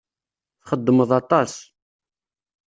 Txeddmeḍ 0.63 1.11
aṭas. 1.19 1.53